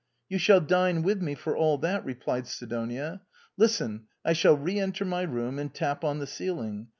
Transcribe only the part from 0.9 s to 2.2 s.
with me for all that,"